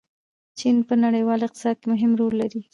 [0.59, 2.61] چین په نړیواله اقتصاد کې مهم رول لري.